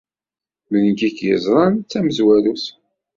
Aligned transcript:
D 0.71 0.73
nekk 0.85 0.99
ay 1.07 1.11
ken-yeẓran 1.17 1.75
d 1.79 1.87
tamezwarut. 1.91 2.65